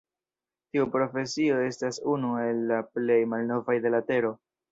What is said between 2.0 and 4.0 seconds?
unu el la plej malnovaj de